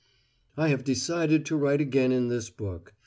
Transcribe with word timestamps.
"I 0.57 0.69
have 0.69 0.83
decided 0.83 1.45
to 1.45 1.55
write 1.55 1.79
again 1.79 2.11
in 2.11 2.27
this 2.27 2.49
book. 2.49 2.95